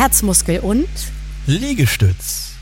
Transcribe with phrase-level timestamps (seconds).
[0.00, 0.88] Herzmuskel und
[1.46, 2.52] Liegestütz.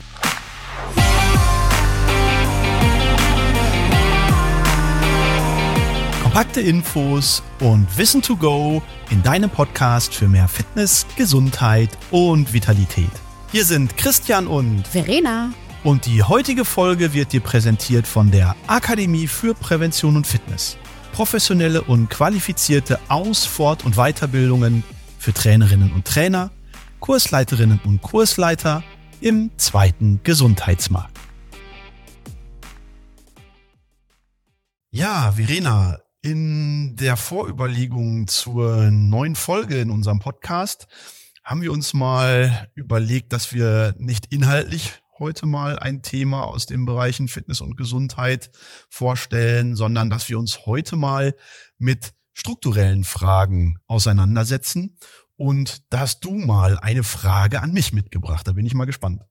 [6.21, 13.09] Kompakte Infos und Wissen to go in deinem Podcast für mehr Fitness, Gesundheit und Vitalität.
[13.53, 15.53] Hier sind Christian und Verena.
[15.85, 20.75] Und die heutige Folge wird dir präsentiert von der Akademie für Prävention und Fitness.
[21.13, 24.83] Professionelle und qualifizierte Aus-, Fort- und Weiterbildungen
[25.17, 26.51] für Trainerinnen und Trainer,
[26.99, 28.83] Kursleiterinnen und Kursleiter
[29.21, 31.17] im zweiten Gesundheitsmarkt.
[34.91, 40.87] Ja, Verena, in der Vorüberlegung zur neuen Folge in unserem Podcast
[41.43, 46.85] haben wir uns mal überlegt, dass wir nicht inhaltlich heute mal ein Thema aus den
[46.85, 48.51] Bereichen Fitness und Gesundheit
[48.89, 51.35] vorstellen, sondern dass wir uns heute mal
[51.77, 54.97] mit strukturellen Fragen auseinandersetzen.
[55.39, 58.45] Und da hast du mal eine Frage an mich mitgebracht.
[58.45, 59.21] Da bin ich mal gespannt.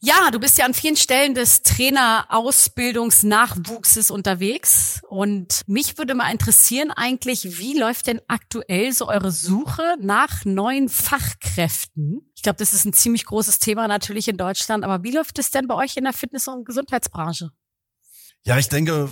[0.00, 5.00] Ja, du bist ja an vielen Stellen des Trainerausbildungsnachwuchses unterwegs.
[5.08, 10.90] Und mich würde mal interessieren eigentlich, wie läuft denn aktuell so eure Suche nach neuen
[10.90, 12.30] Fachkräften?
[12.36, 14.84] Ich glaube, das ist ein ziemlich großes Thema natürlich in Deutschland.
[14.84, 17.48] Aber wie läuft es denn bei euch in der Fitness- und Gesundheitsbranche?
[18.42, 19.08] Ja, ich denke,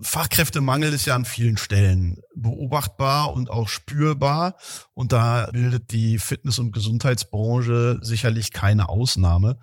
[0.00, 4.56] Fachkräftemangel ist ja an vielen Stellen beobachtbar und auch spürbar.
[4.94, 9.58] Und da bildet die Fitness- und Gesundheitsbranche sicherlich keine Ausnahme.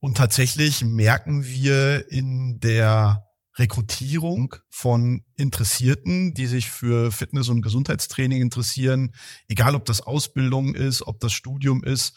[0.00, 3.24] Und tatsächlich merken wir in der
[3.56, 9.14] Rekrutierung von Interessierten, die sich für Fitness- und Gesundheitstraining interessieren,
[9.48, 12.14] egal ob das Ausbildung ist, ob das Studium ist,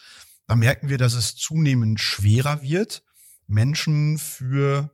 [0.47, 3.03] da merken wir, dass es zunehmend schwerer wird,
[3.47, 4.91] Menschen für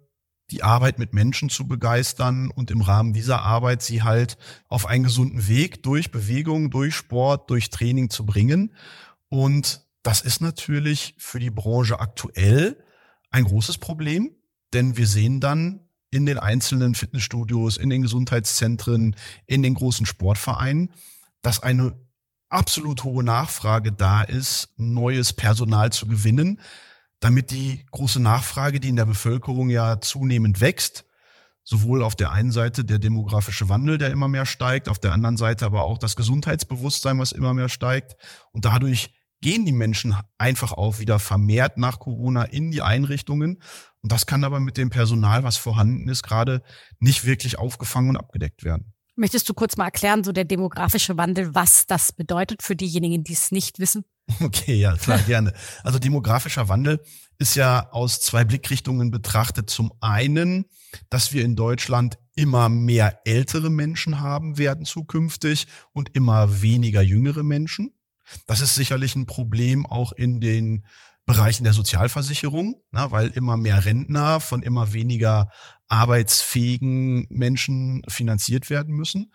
[0.52, 4.38] die Arbeit mit Menschen zu begeistern und im Rahmen dieser Arbeit sie halt
[4.70, 8.74] auf einen gesunden Weg durch Bewegung, durch Sport, durch Training zu bringen.
[9.30, 12.82] Und das ist natürlich für die Branche aktuell
[13.30, 14.32] ein großes Problem,
[14.74, 20.92] denn wir sehen dann in den einzelnen Fitnessstudios, in den Gesundheitszentren, in den großen Sportvereinen,
[21.42, 22.00] dass eine
[22.50, 26.62] absolut hohe Nachfrage da ist, neues Personal zu gewinnen,
[27.20, 31.06] damit die große Nachfrage, die in der Bevölkerung ja zunehmend wächst,
[31.64, 35.38] sowohl auf der einen Seite der demografische Wandel, der immer mehr steigt, auf der anderen
[35.38, 38.16] Seite aber auch das Gesundheitsbewusstsein, was immer mehr steigt.
[38.52, 43.62] Und dadurch gehen die Menschen einfach auch wieder vermehrt nach Corona in die Einrichtungen.
[44.02, 46.64] Und das kann aber mit dem Personal, was vorhanden ist, gerade
[47.00, 48.94] nicht wirklich aufgefangen und abgedeckt werden.
[49.16, 53.34] Möchtest du kurz mal erklären, so der demografische Wandel, was das bedeutet für diejenigen, die
[53.34, 54.06] es nicht wissen?
[54.42, 55.54] Okay, ja, klar, gerne.
[55.84, 57.02] Also demografischer Wandel
[57.40, 59.70] ist ja aus zwei Blickrichtungen betrachtet.
[59.70, 60.66] Zum einen,
[61.10, 67.44] dass wir in Deutschland immer mehr ältere Menschen haben werden zukünftig und immer weniger jüngere
[67.44, 67.94] Menschen.
[68.46, 70.86] Das ist sicherlich ein Problem auch in den
[71.26, 75.50] Bereichen der Sozialversicherung, na, weil immer mehr Rentner von immer weniger
[75.88, 79.32] arbeitsfähigen Menschen finanziert werden müssen.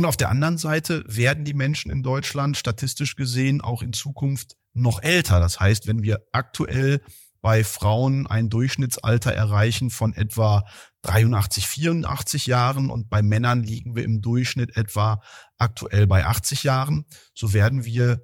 [0.00, 4.56] Und auf der anderen Seite werden die Menschen in Deutschland statistisch gesehen auch in Zukunft
[4.72, 5.40] noch älter.
[5.40, 7.02] Das heißt, wenn wir aktuell
[7.42, 10.64] bei Frauen ein Durchschnittsalter erreichen von etwa
[11.02, 15.20] 83, 84 Jahren und bei Männern liegen wir im Durchschnitt etwa
[15.58, 18.22] aktuell bei 80 Jahren, so werden wir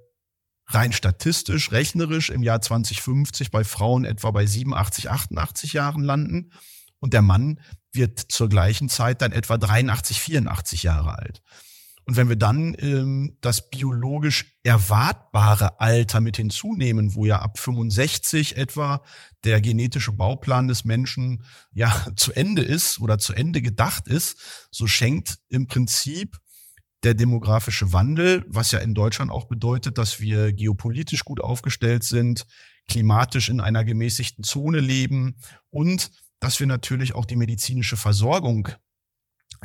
[0.69, 6.53] rein statistisch, rechnerisch im Jahr 2050 bei Frauen etwa bei 87, 88 Jahren landen
[7.01, 7.61] und der Mann
[7.93, 11.43] wird zur gleichen Zeit dann etwa 83, 84 Jahre alt.
[12.07, 18.57] Und wenn wir dann ähm, das biologisch erwartbare Alter mit hinzunehmen, wo ja ab 65
[18.57, 19.03] etwa
[19.43, 24.87] der genetische Bauplan des Menschen ja zu Ende ist oder zu Ende gedacht ist, so
[24.87, 26.39] schenkt im Prinzip
[27.03, 32.47] der demografische Wandel, was ja in Deutschland auch bedeutet, dass wir geopolitisch gut aufgestellt sind,
[32.89, 35.37] klimatisch in einer gemäßigten Zone leben
[35.71, 38.69] und dass wir natürlich auch die medizinische Versorgung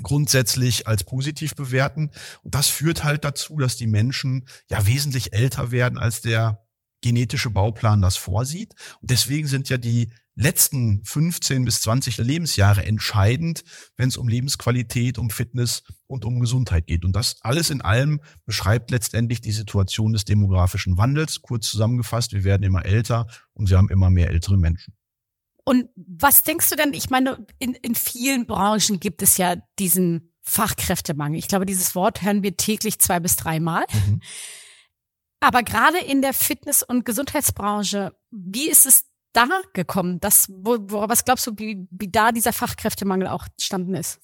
[0.01, 2.11] grundsätzlich als positiv bewerten.
[2.43, 6.65] Und das führt halt dazu, dass die Menschen ja wesentlich älter werden, als der
[7.01, 8.73] genetische Bauplan das vorsieht.
[9.01, 13.63] Und deswegen sind ja die letzten 15 bis 20 Lebensjahre entscheidend,
[13.97, 17.03] wenn es um Lebensqualität, um Fitness und um Gesundheit geht.
[17.03, 21.41] Und das alles in allem beschreibt letztendlich die Situation des demografischen Wandels.
[21.41, 24.93] Kurz zusammengefasst, wir werden immer älter und wir haben immer mehr ältere Menschen.
[25.63, 26.93] Und was denkst du denn?
[26.93, 31.37] Ich meine, in, in vielen Branchen gibt es ja diesen Fachkräftemangel.
[31.37, 33.85] Ich glaube, dieses Wort hören wir täglich zwei bis dreimal.
[33.93, 34.21] Mhm.
[35.39, 40.19] Aber gerade in der Fitness- und Gesundheitsbranche, wie ist es da gekommen?
[40.19, 44.19] Das, wo, wo, was glaubst du, wie, wie da dieser Fachkräftemangel auch entstanden ist?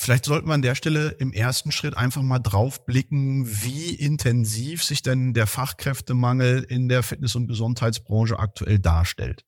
[0.00, 4.84] Vielleicht sollten wir an der Stelle im ersten Schritt einfach mal drauf blicken, wie intensiv
[4.84, 9.44] sich denn der Fachkräftemangel in der Fitness- und Gesundheitsbranche aktuell darstellt.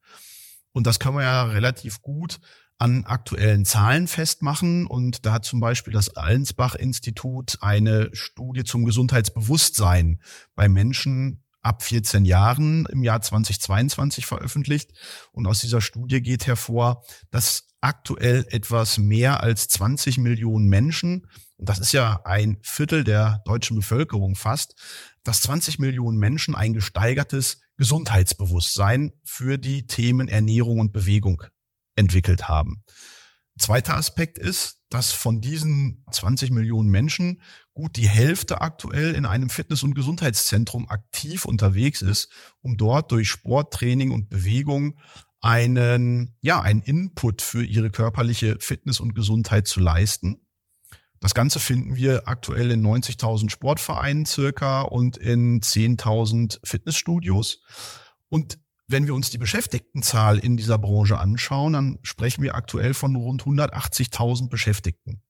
[0.73, 2.41] Und das kann man ja relativ gut
[2.79, 4.87] an aktuellen Zahlen festmachen.
[4.87, 10.21] Und da hat zum Beispiel das Allensbach-Institut eine Studie zum Gesundheitsbewusstsein
[10.55, 14.93] bei Menschen ab 14 Jahren im Jahr 2022 veröffentlicht.
[15.33, 21.27] Und aus dieser Studie geht hervor, dass aktuell etwas mehr als 20 Millionen Menschen,
[21.57, 24.75] und das ist ja ein Viertel der deutschen Bevölkerung fast,
[25.25, 31.43] dass 20 Millionen Menschen ein gesteigertes Gesundheitsbewusstsein für die Themen Ernährung und Bewegung
[31.97, 32.83] entwickelt haben.
[33.61, 37.43] Zweiter Aspekt ist, dass von diesen 20 Millionen Menschen
[37.75, 42.31] gut die Hälfte aktuell in einem Fitness- und Gesundheitszentrum aktiv unterwegs ist,
[42.63, 44.99] um dort durch Sporttraining und Bewegung
[45.43, 50.41] einen, ja, einen Input für ihre körperliche Fitness und Gesundheit zu leisten.
[51.21, 57.63] Das Ganze finden wir aktuell in 90.000 Sportvereinen circa und in 10.000 Fitnessstudios.
[58.31, 58.59] Und
[58.91, 63.45] wenn wir uns die Beschäftigtenzahl in dieser Branche anschauen, dann sprechen wir aktuell von rund
[63.45, 65.23] 180.000 Beschäftigten.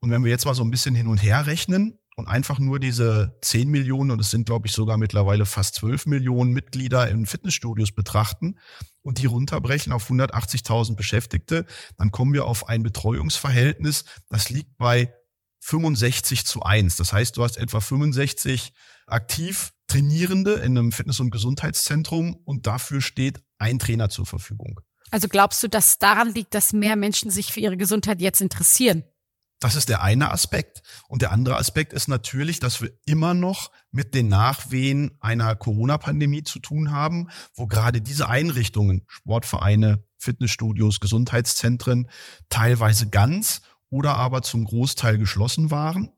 [0.00, 2.78] Und wenn wir jetzt mal so ein bisschen hin und her rechnen, und einfach nur
[2.78, 7.26] diese 10 Millionen, und es sind, glaube ich, sogar mittlerweile fast 12 Millionen Mitglieder in
[7.26, 8.58] Fitnessstudios betrachten
[9.02, 15.12] und die runterbrechen auf 180.000 Beschäftigte, dann kommen wir auf ein Betreuungsverhältnis, das liegt bei
[15.60, 16.96] 65 zu 1.
[16.96, 18.72] Das heißt, du hast etwa 65
[19.06, 24.80] aktiv Trainierende in einem Fitness- und Gesundheitszentrum und dafür steht ein Trainer zur Verfügung.
[25.10, 29.04] Also glaubst du, dass daran liegt, dass mehr Menschen sich für ihre Gesundheit jetzt interessieren?
[29.60, 30.82] Das ist der eine Aspekt.
[31.08, 36.42] Und der andere Aspekt ist natürlich, dass wir immer noch mit den Nachwehen einer Corona-Pandemie
[36.42, 42.08] zu tun haben, wo gerade diese Einrichtungen, Sportvereine, Fitnessstudios, Gesundheitszentren
[42.48, 43.60] teilweise ganz
[43.90, 46.08] oder aber zum Großteil geschlossen waren.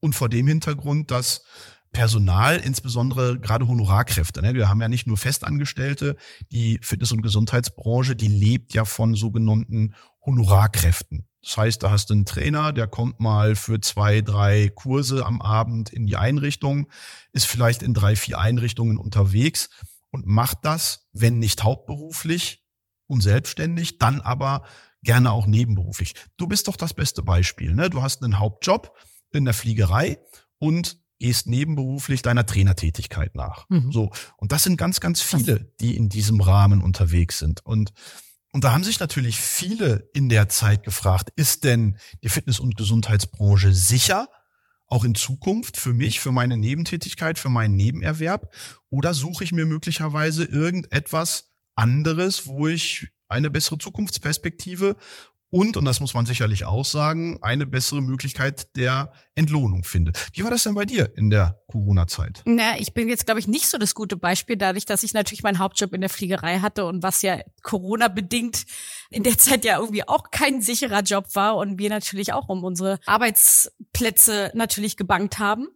[0.00, 1.44] Und vor dem Hintergrund, dass
[1.92, 4.42] Personal, insbesondere gerade Honorarkräfte.
[4.42, 4.54] Ne?
[4.54, 6.16] Wir haben ja nicht nur Festangestellte.
[6.52, 9.94] Die Fitness- und Gesundheitsbranche, die lebt ja von sogenannten
[10.24, 11.26] Honorarkräften.
[11.42, 15.40] Das heißt, da hast du einen Trainer, der kommt mal für zwei, drei Kurse am
[15.40, 16.88] Abend in die Einrichtung,
[17.32, 19.70] ist vielleicht in drei, vier Einrichtungen unterwegs
[20.10, 22.62] und macht das, wenn nicht hauptberuflich
[23.06, 24.64] und selbstständig, dann aber
[25.02, 26.14] gerne auch nebenberuflich.
[26.36, 27.74] Du bist doch das beste Beispiel.
[27.74, 27.88] Ne?
[27.88, 28.94] Du hast einen Hauptjob
[29.32, 30.18] in der Fliegerei
[30.58, 33.66] und gehst nebenberuflich deiner Trainertätigkeit nach.
[33.68, 33.92] Mhm.
[33.92, 34.10] So.
[34.36, 37.64] Und das sind ganz, ganz viele, die in diesem Rahmen unterwegs sind.
[37.64, 37.92] Und
[38.52, 42.76] und da haben sich natürlich viele in der Zeit gefragt, ist denn die Fitness- und
[42.76, 44.28] Gesundheitsbranche sicher,
[44.88, 48.52] auch in Zukunft für mich, für meine Nebentätigkeit, für meinen Nebenerwerb?
[48.88, 54.96] Oder suche ich mir möglicherweise irgendetwas anderes, wo ich eine bessere Zukunftsperspektive
[55.50, 60.28] und, und das muss man sicherlich auch sagen, eine bessere Möglichkeit der Entlohnung findet.
[60.32, 62.42] Wie war das denn bei dir in der Corona-Zeit?
[62.44, 65.42] Na, ich bin jetzt, glaube ich, nicht so das gute Beispiel, dadurch, dass ich natürlich
[65.42, 68.64] meinen Hauptjob in der Fliegerei hatte und was ja Corona-bedingt
[69.10, 72.62] in der Zeit ja irgendwie auch kein sicherer Job war und wir natürlich auch um
[72.62, 75.66] unsere Arbeitsplätze natürlich gebankt haben.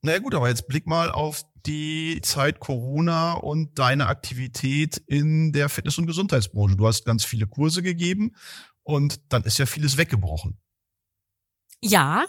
[0.00, 5.52] Na naja, gut, aber jetzt blick mal auf die Zeit Corona und deine Aktivität in
[5.52, 6.76] der Fitness- und Gesundheitsbranche.
[6.76, 8.34] Du hast ganz viele Kurse gegeben
[8.82, 10.60] und dann ist ja vieles weggebrochen.
[11.80, 12.24] Ja,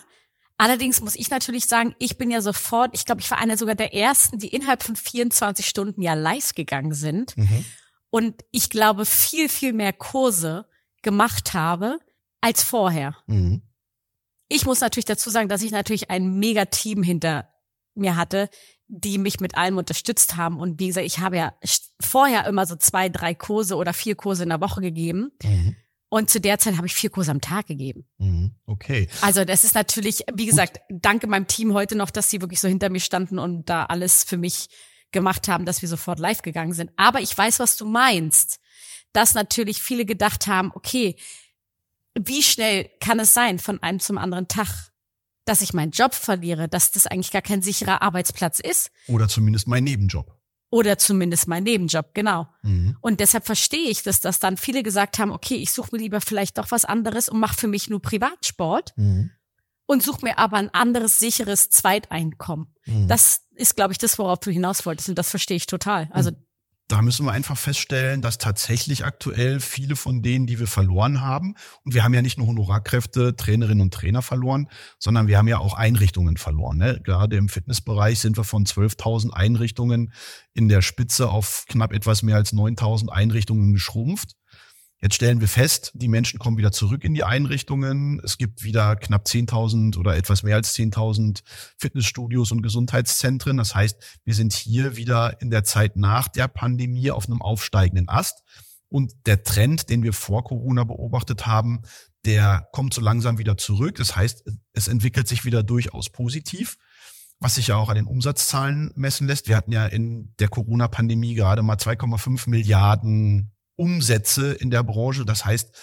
[0.58, 3.76] allerdings muss ich natürlich sagen, ich bin ja sofort, ich glaube, ich war einer sogar
[3.76, 7.38] der ersten, die innerhalb von 24 Stunden ja live gegangen sind.
[7.38, 7.66] Mhm.
[8.10, 10.68] Und ich glaube, viel, viel mehr Kurse
[11.02, 12.00] gemacht habe
[12.42, 13.16] als vorher.
[13.28, 13.62] Mhm.
[14.50, 17.50] Ich muss natürlich dazu sagen, dass ich natürlich ein mega Team hinter
[17.96, 18.50] mir hatte,
[18.88, 20.60] die mich mit allem unterstützt haben.
[20.60, 21.54] Und wie gesagt, ich habe ja
[22.00, 25.32] vorher immer so zwei, drei Kurse oder vier Kurse in der Woche gegeben.
[25.42, 25.76] Mhm.
[26.14, 28.06] Und zu der Zeit habe ich vier Kurse am Tag gegeben.
[28.20, 29.10] Mhm, okay.
[29.22, 31.00] Also das ist natürlich, wie gesagt, Gut.
[31.02, 34.24] danke meinem Team heute noch, dass sie wirklich so hinter mir standen und da alles
[34.24, 34.68] für mich
[35.12, 36.92] gemacht haben, dass wir sofort live gegangen sind.
[36.98, 38.60] Aber ich weiß, was du meinst.
[39.12, 41.16] Dass natürlich viele gedacht haben, okay,
[42.14, 44.92] wie schnell kann es sein von einem zum anderen Tag,
[45.46, 48.92] dass ich meinen Job verliere, dass das eigentlich gar kein sicherer Arbeitsplatz ist?
[49.08, 50.32] Oder zumindest mein Nebenjob.
[50.74, 52.48] Oder zumindest mein Nebenjob, genau.
[52.64, 52.98] Mhm.
[53.00, 56.20] Und deshalb verstehe ich, dass das dann viele gesagt haben, okay, ich suche mir lieber
[56.20, 59.30] vielleicht doch was anderes und mache für mich nur Privatsport mhm.
[59.86, 62.74] und suche mir aber ein anderes sicheres Zweiteinkommen.
[62.88, 63.08] Mhm.
[63.08, 66.10] Das ist, glaube ich, das, worauf du hinaus wolltest und das verstehe ich total.
[66.12, 66.38] Also mhm
[66.94, 71.56] da müssen wir einfach feststellen, dass tatsächlich aktuell viele von denen, die wir verloren haben,
[71.84, 74.70] und wir haben ja nicht nur Honorarkräfte, Trainerinnen und Trainer verloren,
[75.00, 76.78] sondern wir haben ja auch Einrichtungen verloren.
[76.78, 77.02] Ne?
[77.04, 80.14] Gerade im Fitnessbereich sind wir von 12.000 Einrichtungen
[80.54, 84.36] in der Spitze auf knapp etwas mehr als 9.000 Einrichtungen geschrumpft.
[85.04, 88.22] Jetzt stellen wir fest, die Menschen kommen wieder zurück in die Einrichtungen.
[88.24, 91.42] Es gibt wieder knapp 10.000 oder etwas mehr als 10.000
[91.78, 93.58] Fitnessstudios und Gesundheitszentren.
[93.58, 98.08] Das heißt, wir sind hier wieder in der Zeit nach der Pandemie auf einem aufsteigenden
[98.08, 98.44] Ast.
[98.88, 101.82] Und der Trend, den wir vor Corona beobachtet haben,
[102.24, 103.96] der kommt so langsam wieder zurück.
[103.96, 106.78] Das heißt, es entwickelt sich wieder durchaus positiv,
[107.42, 109.50] was sich ja auch an den Umsatzzahlen messen lässt.
[109.50, 115.26] Wir hatten ja in der Corona-Pandemie gerade mal 2,5 Milliarden Umsätze in der Branche.
[115.26, 115.76] Das heißt,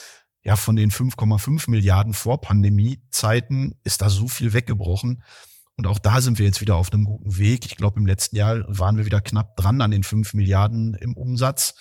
[0.43, 5.23] ja, von den 5,5 Milliarden vor Pandemiezeiten ist da so viel weggebrochen.
[5.77, 7.67] Und auch da sind wir jetzt wieder auf einem guten Weg.
[7.67, 11.17] Ich glaube, im letzten Jahr waren wir wieder knapp dran an den 5 Milliarden im
[11.17, 11.75] Umsatz.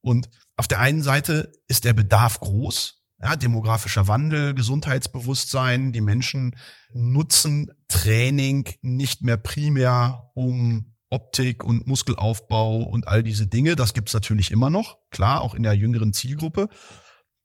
[0.00, 3.02] Und auf der einen Seite ist der Bedarf groß.
[3.20, 5.92] Ja, demografischer Wandel, Gesundheitsbewusstsein.
[5.92, 6.54] Die Menschen
[6.92, 13.76] nutzen Training nicht mehr primär, um Optik und Muskelaufbau und all diese Dinge.
[13.76, 16.68] Das gibt's natürlich immer noch, klar, auch in der jüngeren Zielgruppe.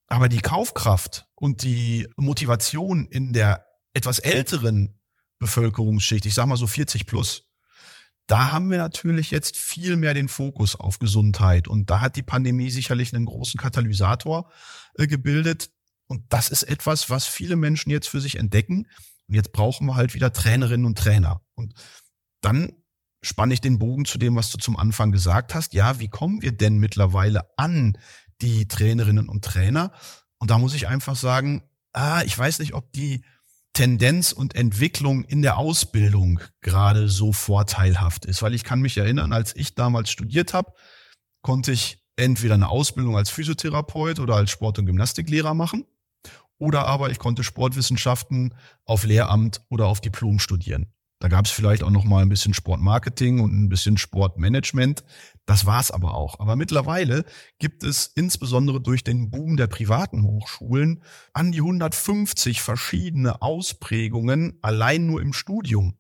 [0.08, 5.00] Aber die Kaufkraft und die Motivation in der etwas älteren
[5.40, 7.52] Bevölkerungsschicht, ich sag mal so 40 plus,
[8.28, 11.68] da haben wir natürlich jetzt viel mehr den Fokus auf Gesundheit.
[11.68, 14.50] Und da hat die Pandemie sicherlich einen großen Katalysator
[14.96, 15.72] äh, gebildet.
[16.08, 18.88] Und das ist etwas, was viele Menschen jetzt für sich entdecken.
[19.28, 21.42] Und jetzt brauchen wir halt wieder Trainerinnen und Trainer.
[21.56, 21.74] Und
[22.42, 22.72] dann
[23.22, 25.74] spanne ich den Bogen zu dem, was du zum Anfang gesagt hast.
[25.74, 27.98] Ja, wie kommen wir denn mittlerweile an
[28.42, 29.92] die Trainerinnen und Trainer?
[30.40, 31.64] Und da muss ich einfach sagen,
[31.94, 33.24] ah, ich weiß nicht, ob die
[33.74, 39.32] Tendenz und Entwicklung in der Ausbildung gerade so vorteilhaft ist, weil ich kann mich erinnern,
[39.32, 40.74] als ich damals studiert habe,
[41.42, 45.86] konnte ich entweder eine Ausbildung als Physiotherapeut oder als Sport- und Gymnastiklehrer machen
[46.58, 48.54] oder aber ich konnte Sportwissenschaften
[48.86, 50.94] auf Lehramt oder auf Diplom studieren.
[51.22, 55.04] Da gab es vielleicht auch noch mal ein bisschen Sportmarketing und ein bisschen Sportmanagement.
[55.46, 56.40] Das war's aber auch.
[56.40, 57.26] Aber mittlerweile
[57.60, 65.06] gibt es insbesondere durch den Boom der privaten Hochschulen an die 150 verschiedene Ausprägungen allein
[65.06, 65.94] nur im Studium.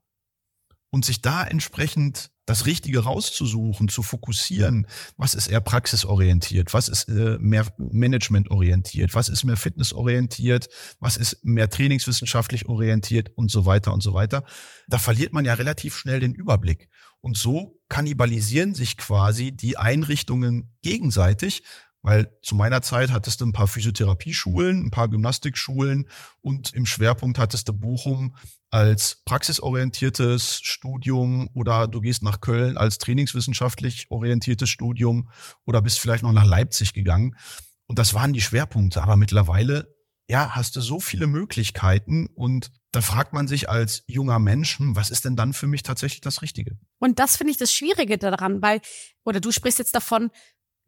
[0.89, 4.85] Und sich da entsprechend das Richtige rauszusuchen, zu fokussieren.
[5.17, 6.73] Was ist eher praxisorientiert?
[6.73, 9.15] Was ist äh, mehr managementorientiert?
[9.15, 10.67] Was ist mehr fitnessorientiert?
[10.99, 14.43] Was ist mehr trainingswissenschaftlich orientiert und so weiter und so weiter?
[14.87, 16.89] Da verliert man ja relativ schnell den Überblick.
[17.21, 21.63] Und so kannibalisieren sich quasi die Einrichtungen gegenseitig,
[22.01, 26.07] weil zu meiner Zeit hattest du ein paar Physiotherapieschulen, ein paar Gymnastikschulen
[26.41, 28.35] und im Schwerpunkt hattest du Bochum
[28.71, 35.29] als praxisorientiertes Studium oder du gehst nach Köln als trainingswissenschaftlich orientiertes Studium
[35.65, 37.35] oder bist vielleicht noch nach Leipzig gegangen.
[37.85, 39.03] Und das waren die Schwerpunkte.
[39.03, 39.93] Aber mittlerweile,
[40.29, 44.95] ja, hast du so viele Möglichkeiten und da fragt man sich als junger Mensch, hm,
[44.95, 46.77] was ist denn dann für mich tatsächlich das Richtige?
[46.99, 48.79] Und das finde ich das Schwierige daran, weil,
[49.25, 50.31] oder du sprichst jetzt davon,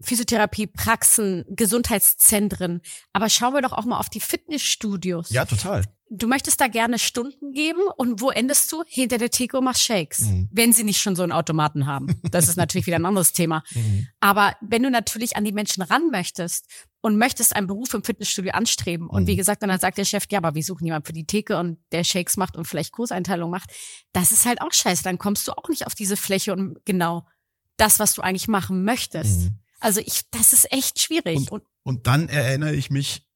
[0.03, 2.81] Physiotherapie, Praxen, Gesundheitszentren.
[3.13, 5.29] Aber schauen wir doch auch mal auf die Fitnessstudios.
[5.29, 5.83] Ja, total.
[6.09, 8.83] Du möchtest da gerne Stunden geben und wo endest du?
[8.85, 10.21] Hinter der Theke und machst Shakes.
[10.21, 10.49] Mhm.
[10.51, 12.21] Wenn sie nicht schon so einen Automaten haben.
[12.29, 13.63] Das ist natürlich wieder ein anderes Thema.
[13.73, 14.07] Mhm.
[14.19, 16.67] Aber wenn du natürlich an die Menschen ran möchtest
[17.01, 19.37] und möchtest einen Beruf im Fitnessstudio anstreben und wie mhm.
[19.37, 22.03] gesagt, dann sagt der Chef, ja, aber wir suchen jemanden für die Theke und der
[22.03, 23.71] Shakes macht und vielleicht Kurseinteilung macht,
[24.11, 25.01] das ist halt auch scheiße.
[25.03, 27.25] Dann kommst du auch nicht auf diese Fläche und genau
[27.77, 29.41] das, was du eigentlich machen möchtest.
[29.41, 29.59] Mhm.
[29.83, 31.35] Also ich, das ist echt schwierig.
[31.37, 33.27] Und, und, und dann erinnere ich mich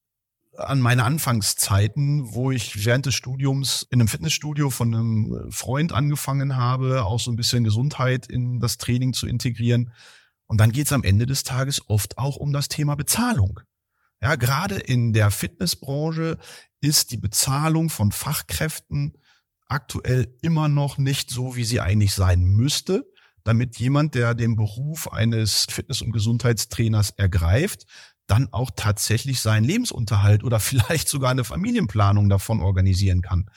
[0.56, 6.56] an meine Anfangszeiten, wo ich während des Studiums in einem Fitnessstudio von einem Freund angefangen
[6.56, 9.92] habe, auch so ein bisschen Gesundheit in das Training zu integrieren.
[10.46, 13.60] Und dann geht es am Ende des Tages oft auch um das Thema Bezahlung.
[14.22, 16.38] Ja, gerade in der Fitnessbranche
[16.80, 19.18] ist die Bezahlung von Fachkräften
[19.68, 23.06] aktuell immer noch nicht so, wie sie eigentlich sein müsste
[23.48, 27.86] damit jemand, der den Beruf eines Fitness- und Gesundheitstrainers ergreift,
[28.28, 33.50] dann auch tatsächlich seinen Lebensunterhalt oder vielleicht sogar eine Familienplanung davon organisieren kann.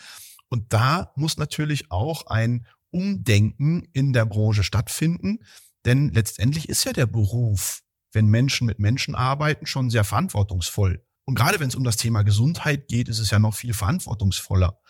[0.49, 5.38] Und da muss natürlich auch ein Umdenken in der Branche stattfinden,
[5.85, 7.82] denn letztendlich ist ja der Beruf,
[8.12, 11.04] wenn Menschen mit Menschen arbeiten, schon sehr verantwortungsvoll.
[11.25, 14.80] Und gerade wenn es um das Thema Gesundheit geht, ist es ja noch viel verantwortungsvoller.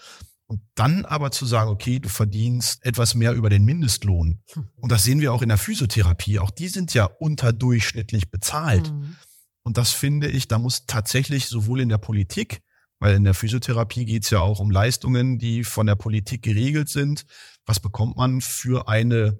[0.50, 4.42] Und dann aber zu sagen, okay, du verdienst etwas mehr über den Mindestlohn.
[4.52, 4.68] Hm.
[4.74, 6.40] Und das sehen wir auch in der Physiotherapie.
[6.40, 8.92] Auch die sind ja unterdurchschnittlich bezahlt.
[8.92, 9.14] Mhm.
[9.62, 12.62] Und das finde ich, da muss tatsächlich sowohl in der Politik,
[12.98, 16.88] weil in der Physiotherapie geht es ja auch um Leistungen, die von der Politik geregelt
[16.88, 17.26] sind.
[17.64, 19.38] Was bekommt man für eine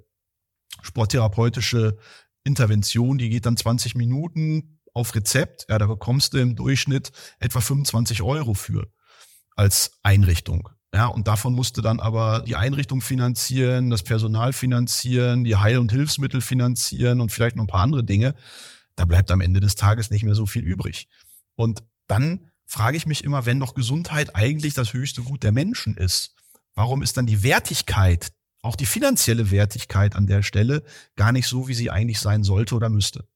[0.81, 1.99] sporttherapeutische
[2.45, 3.19] Intervention?
[3.19, 5.67] Die geht dann 20 Minuten auf Rezept.
[5.69, 8.93] Ja, da bekommst du im Durchschnitt etwa 25 Euro für
[9.57, 10.69] als Einrichtung.
[10.93, 15.93] Ja, und davon musste dann aber die Einrichtung finanzieren, das Personal finanzieren, die Heil- und
[15.93, 18.35] Hilfsmittel finanzieren und vielleicht noch ein paar andere Dinge.
[18.97, 21.09] da bleibt am Ende des Tages nicht mehr so viel übrig.
[21.55, 25.97] Und dann frage ich mich immer, wenn doch Gesundheit eigentlich das höchste Gut der Menschen
[25.97, 26.35] ist,
[26.75, 28.31] warum ist dann die Wertigkeit,
[28.63, 30.83] auch die finanzielle Wertigkeit an der Stelle
[31.17, 33.27] gar nicht so, wie sie eigentlich sein sollte oder müsste?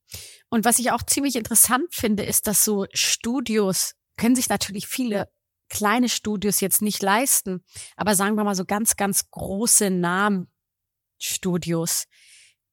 [0.51, 5.29] Und was ich auch ziemlich interessant finde, ist, dass so Studios können sich natürlich viele
[5.75, 7.63] kleine Studios jetzt nicht leisten,
[7.97, 12.05] aber sagen wir mal so ganz, ganz große Namenstudios,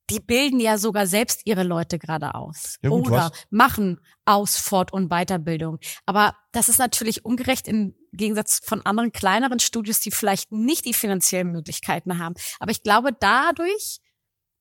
[0.09, 3.47] die bilden ja sogar selbst ihre Leute gerade aus ja, gut, oder was?
[3.49, 5.79] machen Aus-, Fort- und Weiterbildung.
[6.05, 10.93] Aber das ist natürlich ungerecht im Gegensatz von anderen kleineren Studios, die vielleicht nicht die
[10.93, 12.35] finanziellen Möglichkeiten haben.
[12.59, 13.99] Aber ich glaube, dadurch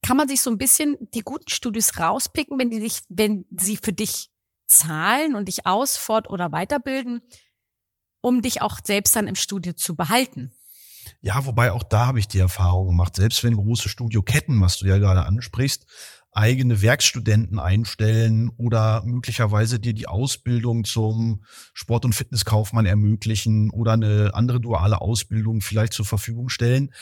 [0.03, 3.77] kann man sich so ein bisschen die guten Studios rauspicken, wenn die sich, wenn sie
[3.77, 4.31] für dich
[4.69, 7.23] zahlen und dich aus, fort oder weiterbilden,
[8.21, 10.53] um dich auch selbst dann im Studio zu behalten.
[11.23, 14.87] Ja, wobei auch da habe ich die Erfahrung gemacht, selbst wenn große Studioketten, was du
[14.87, 15.87] ja gerade ansprichst,
[16.33, 24.31] eigene Werkstudenten einstellen oder möglicherweise dir die Ausbildung zum Sport- und Fitnesskaufmann ermöglichen oder eine
[24.35, 26.93] andere duale Ausbildung vielleicht zur Verfügung stellen.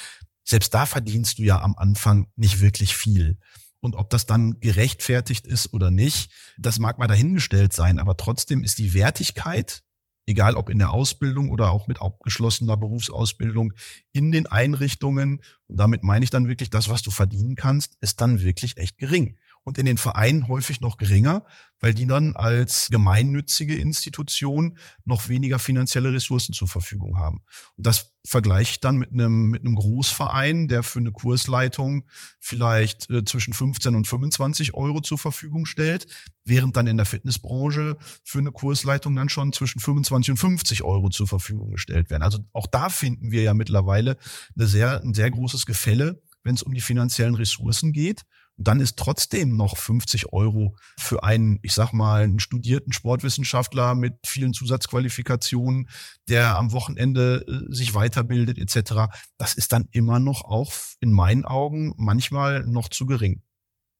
[0.44, 3.38] Selbst da verdienst du ja am Anfang nicht wirklich viel.
[3.80, 7.98] Und ob das dann gerechtfertigt ist oder nicht, das mag mal dahingestellt sein.
[7.98, 9.82] Aber trotzdem ist die Wertigkeit
[10.28, 13.72] egal ob in der Ausbildung oder auch mit abgeschlossener Berufsausbildung
[14.12, 15.40] in den Einrichtungen.
[15.66, 18.98] Und damit meine ich dann wirklich, das, was du verdienen kannst, ist dann wirklich echt
[18.98, 19.36] gering
[19.68, 21.44] und in den Vereinen häufig noch geringer,
[21.78, 27.42] weil die dann als gemeinnützige Institution noch weniger finanzielle Ressourcen zur Verfügung haben.
[27.76, 32.06] Und das vergleiche ich dann mit einem, mit einem Großverein, der für eine Kursleitung
[32.40, 36.06] vielleicht äh, zwischen 15 und 25 Euro zur Verfügung stellt,
[36.44, 41.10] während dann in der Fitnessbranche für eine Kursleitung dann schon zwischen 25 und 50 Euro
[41.10, 42.22] zur Verfügung gestellt werden.
[42.22, 44.16] Also auch da finden wir ja mittlerweile
[44.56, 48.24] eine sehr, ein sehr großes Gefälle, wenn es um die finanziellen Ressourcen geht
[48.58, 54.14] dann ist trotzdem noch 50 Euro für einen, ich sag mal, einen studierten Sportwissenschaftler mit
[54.26, 55.88] vielen Zusatzqualifikationen,
[56.28, 59.12] der am Wochenende äh, sich weiterbildet etc.
[59.38, 63.42] Das ist dann immer noch auch in meinen Augen manchmal noch zu gering.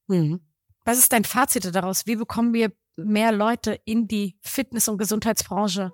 [0.08, 0.40] Mhm.
[0.84, 2.06] Was ist dein Fazit daraus?
[2.06, 5.92] Wie bekommen wir mehr Leute in die Fitness- und Gesundheitsbranche?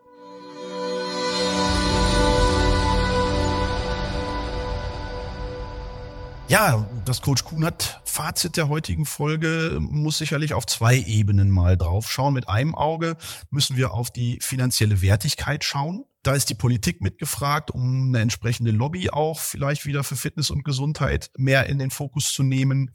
[6.48, 12.08] Ja, das Coach Kunert Fazit der heutigen Folge muss sicherlich auf zwei Ebenen mal drauf
[12.08, 12.34] schauen.
[12.34, 13.16] Mit einem Auge
[13.50, 16.04] müssen wir auf die finanzielle Wertigkeit schauen.
[16.22, 20.64] Da ist die Politik mitgefragt, um eine entsprechende Lobby auch vielleicht wieder für Fitness und
[20.64, 22.92] Gesundheit mehr in den Fokus zu nehmen.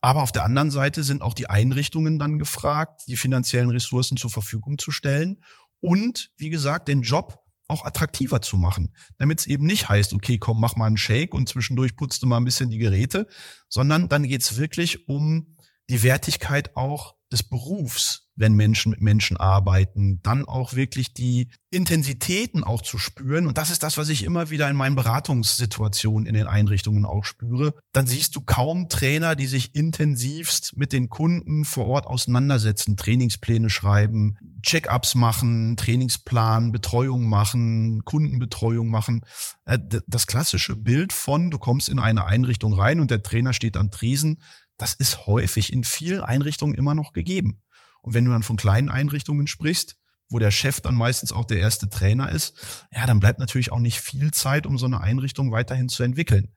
[0.00, 4.30] Aber auf der anderen Seite sind auch die Einrichtungen dann gefragt, die finanziellen Ressourcen zur
[4.30, 5.40] Verfügung zu stellen
[5.78, 10.38] und, wie gesagt, den Job auch attraktiver zu machen, damit es eben nicht heißt, okay,
[10.38, 13.28] komm, mach mal einen Shake und zwischendurch putzt du mal ein bisschen die Geräte,
[13.68, 15.56] sondern dann geht's wirklich um
[15.90, 22.62] die Wertigkeit auch des Berufs, wenn Menschen mit Menschen arbeiten, dann auch wirklich die Intensitäten
[22.62, 23.46] auch zu spüren.
[23.48, 27.24] Und das ist das, was ich immer wieder in meinen Beratungssituationen in den Einrichtungen auch
[27.24, 27.74] spüre.
[27.92, 33.70] Dann siehst du kaum Trainer, die sich intensivst mit den Kunden vor Ort auseinandersetzen, Trainingspläne
[33.70, 39.22] schreiben, Check-ups machen, Trainingsplan, Betreuung machen, Kundenbetreuung machen.
[39.64, 43.76] Äh, das klassische Bild von, du kommst in eine Einrichtung rein und der Trainer steht
[43.76, 44.40] am Tresen,
[44.78, 47.60] das ist häufig in vielen Einrichtungen immer noch gegeben.
[48.02, 49.96] Und wenn du dann von kleinen Einrichtungen sprichst,
[50.30, 53.78] wo der Chef dann meistens auch der erste Trainer ist, ja, dann bleibt natürlich auch
[53.78, 56.52] nicht viel Zeit, um so eine Einrichtung weiterhin zu entwickeln.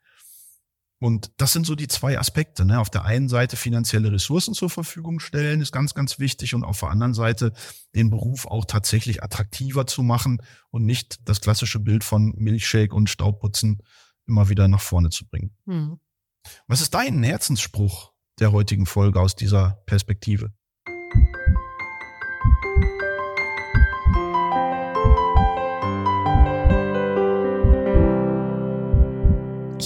[1.01, 2.63] Und das sind so die zwei Aspekte.
[2.63, 2.79] Ne?
[2.79, 6.53] Auf der einen Seite finanzielle Ressourcen zur Verfügung stellen, ist ganz, ganz wichtig.
[6.53, 7.53] Und auf der anderen Seite
[7.95, 13.09] den Beruf auch tatsächlich attraktiver zu machen und nicht das klassische Bild von Milchshake und
[13.09, 13.81] Staubputzen
[14.27, 15.57] immer wieder nach vorne zu bringen.
[15.65, 15.99] Hm.
[16.67, 20.53] Was ist dein Herzensspruch der heutigen Folge aus dieser Perspektive?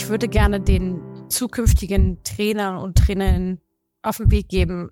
[0.06, 3.60] Ich würde gerne den zukünftigen Trainern und Trainerinnen
[4.04, 4.92] auf den Weg geben,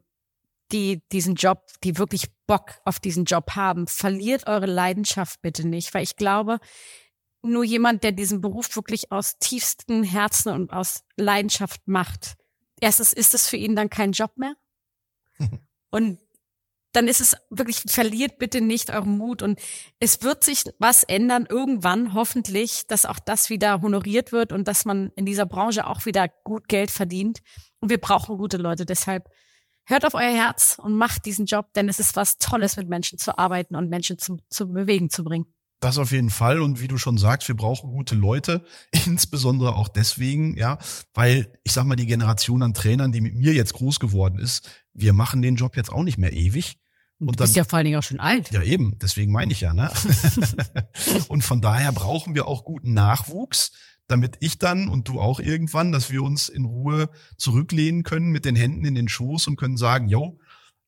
[0.72, 3.86] die diesen Job, die wirklich Bock auf diesen Job haben.
[3.86, 6.58] Verliert eure Leidenschaft bitte nicht, weil ich glaube,
[7.44, 12.34] nur jemand, der diesen Beruf wirklich aus tiefstem Herzen und aus Leidenschaft macht,
[12.82, 14.56] erstens ist es für ihn dann kein Job mehr.
[15.92, 16.23] und
[16.94, 19.42] dann ist es wirklich, verliert bitte nicht euren Mut.
[19.42, 19.60] Und
[20.00, 24.86] es wird sich was ändern irgendwann, hoffentlich, dass auch das wieder honoriert wird und dass
[24.86, 27.40] man in dieser Branche auch wieder gut Geld verdient.
[27.80, 28.86] Und wir brauchen gute Leute.
[28.86, 29.28] Deshalb
[29.86, 33.18] hört auf euer Herz und macht diesen Job, denn es ist was Tolles, mit Menschen
[33.18, 35.54] zu arbeiten und Menschen zum, zum Bewegen zu bringen.
[35.84, 36.62] Das auf jeden Fall.
[36.62, 38.64] Und wie du schon sagst, wir brauchen gute Leute.
[39.06, 40.78] Insbesondere auch deswegen, ja,
[41.14, 44.70] weil ich sag mal, die Generation an Trainern, die mit mir jetzt groß geworden ist,
[44.94, 46.78] wir machen den Job jetzt auch nicht mehr ewig.
[47.28, 48.52] Und du bist dann, ja vor allen Dingen auch schon alt.
[48.52, 48.98] Ja, eben.
[49.00, 49.92] Deswegen meine ich ja, ne?
[51.28, 53.72] und von daher brauchen wir auch guten Nachwuchs,
[54.08, 58.46] damit ich dann und du auch irgendwann, dass wir uns in Ruhe zurücklehnen können mit
[58.46, 60.40] den Händen in den Schoß und können sagen, yo,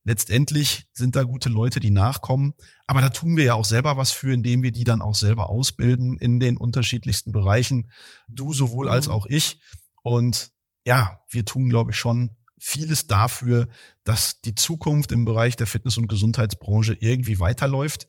[0.06, 2.54] letztendlich sind da gute Leute, die nachkommen.
[2.88, 5.50] Aber da tun wir ja auch selber was für, indem wir die dann auch selber
[5.50, 7.92] ausbilden in den unterschiedlichsten Bereichen.
[8.30, 9.14] Du sowohl als mhm.
[9.14, 9.60] auch ich.
[10.04, 10.52] Und
[10.86, 13.68] ja, wir tun, glaube ich, schon vieles dafür,
[14.04, 18.08] dass die Zukunft im Bereich der Fitness- und Gesundheitsbranche irgendwie weiterläuft.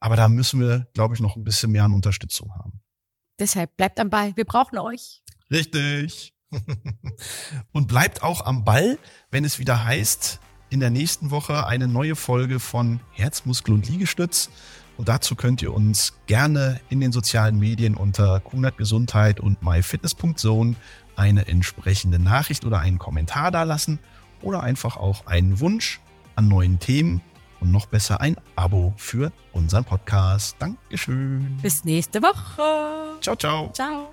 [0.00, 2.80] Aber da müssen wir, glaube ich, noch ein bisschen mehr an Unterstützung haben.
[3.38, 4.36] Deshalb bleibt am Ball.
[4.36, 5.22] Wir brauchen euch.
[5.50, 6.34] Richtig.
[7.72, 8.98] und bleibt auch am Ball,
[9.30, 14.50] wenn es wieder heißt, in der nächsten Woche eine neue Folge von Herzmuskel und Liegestütz.
[14.96, 20.74] Und dazu könnt ihr uns gerne in den sozialen Medien unter Kunert Gesundheit und myfitness.zone
[21.16, 23.98] eine entsprechende Nachricht oder einen Kommentar dalassen
[24.42, 26.00] oder einfach auch einen Wunsch
[26.34, 27.22] an neuen Themen
[27.60, 30.56] und noch besser ein Abo für unseren Podcast.
[30.58, 31.56] Dankeschön.
[31.62, 33.18] Bis nächste Woche.
[33.20, 33.70] Ciao, ciao.
[33.72, 34.12] Ciao.